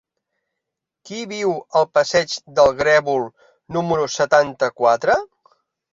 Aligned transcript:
Qui 1.09 1.19
viu 1.33 1.51
al 1.81 1.85
passeig 1.99 2.35
del 2.61 2.73
Grèvol 2.79 3.23
número 3.77 4.09
setanta-quatre? 4.19 5.19